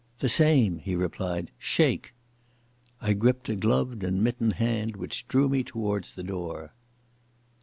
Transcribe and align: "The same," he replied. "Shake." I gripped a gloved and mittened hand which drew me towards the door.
"The 0.17 0.29
same," 0.29 0.79
he 0.79 0.95
replied. 0.95 1.51
"Shake." 1.59 2.11
I 3.01 3.13
gripped 3.13 3.49
a 3.49 3.55
gloved 3.55 4.03
and 4.03 4.23
mittened 4.23 4.53
hand 4.53 4.95
which 4.95 5.27
drew 5.27 5.47
me 5.47 5.63
towards 5.63 6.13
the 6.13 6.23
door. 6.23 6.73